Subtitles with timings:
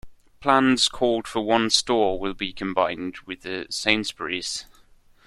[0.39, 4.65] Plans called for one store will be combined with a Sainsbury's.